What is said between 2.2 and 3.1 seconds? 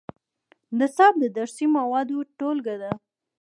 ټولګه ده